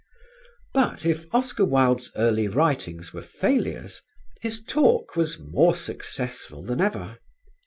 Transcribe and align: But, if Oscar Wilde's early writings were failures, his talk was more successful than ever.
But, 0.73 1.05
if 1.05 1.27
Oscar 1.31 1.63
Wilde's 1.63 2.11
early 2.15 2.47
writings 2.47 3.13
were 3.13 3.21
failures, 3.21 4.01
his 4.41 4.63
talk 4.63 5.15
was 5.15 5.37
more 5.37 5.75
successful 5.75 6.63
than 6.63 6.81
ever. 6.81 7.19